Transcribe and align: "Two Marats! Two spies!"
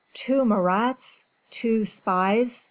"Two 0.15 0.43
Marats! 0.45 1.25
Two 1.51 1.85
spies!" 1.85 2.59